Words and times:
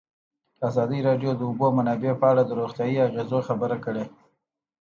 ازادي 0.69 0.99
راډیو 1.07 1.31
د 1.35 1.37
د 1.39 1.41
اوبو 1.49 1.67
منابع 1.77 2.13
په 2.21 2.25
اړه 2.31 2.43
د 2.45 2.51
روغتیایي 2.59 2.99
اغېزو 3.07 3.39
خبره 3.49 3.77
کړې. 3.85 4.05